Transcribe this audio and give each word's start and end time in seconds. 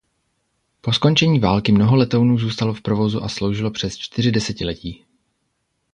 Po 0.81 0.93
skončení 0.93 1.39
války 1.39 1.71
mnoho 1.71 1.95
letounů 1.95 2.37
zůstalo 2.37 2.73
v 2.73 2.81
provozu 2.81 3.23
a 3.23 3.29
sloužilo 3.29 3.71
přes 3.71 3.97
čtyři 3.97 4.31
desetiletí. 4.31 5.05